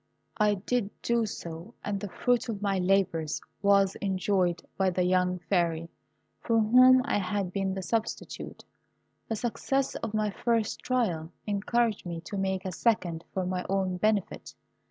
I 0.37 0.55
did 0.55 0.89
do 1.03 1.27
so, 1.27 1.75
and 1.83 1.99
the 1.99 2.09
fruit 2.09 2.49
of 2.49 2.59
my 2.59 2.79
labours 2.79 3.39
was 3.61 3.93
enjoyed 4.01 4.63
by 4.75 4.89
the 4.89 5.03
young 5.03 5.37
Fairy, 5.47 5.91
for 6.39 6.57
whom 6.59 7.03
I 7.05 7.19
had 7.19 7.53
been 7.53 7.75
the 7.75 7.83
substitute. 7.83 8.65
The 9.29 9.35
success 9.35 9.93
of 9.97 10.15
my 10.15 10.31
first 10.31 10.79
trial 10.79 11.31
encouraged 11.45 12.07
me 12.07 12.19
to 12.21 12.35
make 12.35 12.65
a 12.65 12.71
second 12.71 13.23
for 13.31 13.45
my 13.45 13.63
own 13.69 13.97
benefit. 13.97 14.55